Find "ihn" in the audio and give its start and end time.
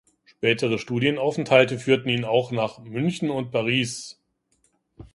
2.09-2.25